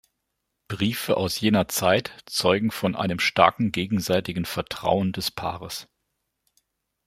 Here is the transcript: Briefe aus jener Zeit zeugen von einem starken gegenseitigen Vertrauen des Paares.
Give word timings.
Briefe 0.67 1.15
aus 1.15 1.39
jener 1.39 1.67
Zeit 1.67 2.11
zeugen 2.25 2.71
von 2.71 2.95
einem 2.95 3.19
starken 3.19 3.71
gegenseitigen 3.71 4.45
Vertrauen 4.45 5.11
des 5.11 5.29
Paares. 5.29 5.87